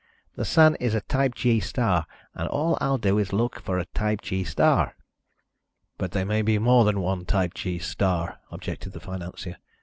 [0.35, 3.85] The Sun is a type G star and all I'll do is look for a
[3.85, 4.95] type G star."
[5.99, 9.57] "But there may be more than one type G star," objected the financier.